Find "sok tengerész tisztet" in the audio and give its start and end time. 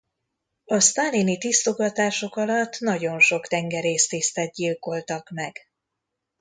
3.19-4.53